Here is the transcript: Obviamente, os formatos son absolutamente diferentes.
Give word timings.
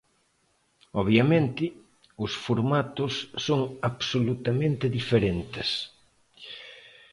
Obviamente, 1.01 1.65
os 2.25 2.31
formatos 2.45 3.13
son 3.45 3.61
absolutamente 3.89 4.85
diferentes. 4.97 5.69